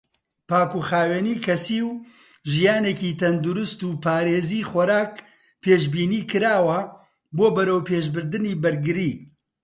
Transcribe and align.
پاکوخاوێنی 0.49 1.35
کەسی 1.45 1.79
و 1.89 1.91
ژیانێکی 2.51 3.17
تەندروست 3.21 3.79
و 3.83 3.99
پارێزی 4.03 4.67
خۆراک 4.69 5.13
پێشبینیکراوە 5.63 6.79
بۆ 7.37 7.47
بەرەوپێشبردنی 7.55 8.59
بەرگری. 8.63 9.13